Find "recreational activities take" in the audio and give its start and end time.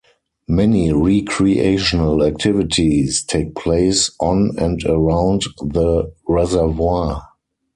0.91-3.53